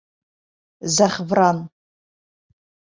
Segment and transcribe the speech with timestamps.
[0.95, 1.63] Зәғфран.